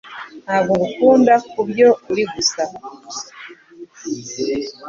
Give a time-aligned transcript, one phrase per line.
[0.43, 2.63] Ntabwo ngukunda kubyo uri gusa,